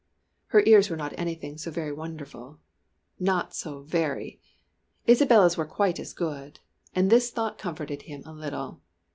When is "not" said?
0.97-1.13, 3.19-3.53